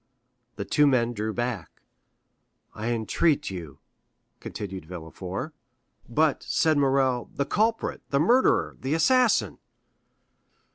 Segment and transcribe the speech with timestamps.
[0.55, 1.83] The two men drew back.
[2.73, 3.77] "I entreat you——"
[4.39, 5.53] continued Villefort.
[6.09, 9.59] "But," said Morrel, "the culprit—the murderer—the assassin."